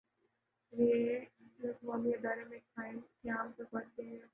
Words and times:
ایک 0.73 1.29
بین 1.29 1.49
الاقوامی 1.59 2.13
ادارے 2.13 2.43
کے 2.49 2.59
قیام 2.75 3.51
پر 3.51 3.63
غور 3.71 3.81
کیا 3.95 4.05
گیا 4.05 4.25